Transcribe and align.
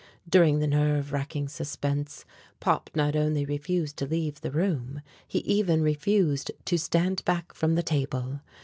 During 0.27 0.57
the 0.57 0.65
nerve 0.65 1.13
racking 1.13 1.47
suspense 1.47 2.25
Pop 2.59 2.89
not 2.95 3.15
only 3.15 3.45
refused 3.45 3.97
to 3.97 4.07
leave 4.07 4.41
the 4.41 4.49
room, 4.49 5.03
he 5.27 5.41
even 5.41 5.83
refused 5.83 6.49
to 6.65 6.79
stand 6.79 7.23
back 7.23 7.53
from 7.53 7.75
the 7.75 7.83
table. 7.83 8.41